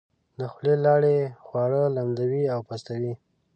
[0.39, 3.13] د خولې لاړې خواړه لمدوي او پستوي.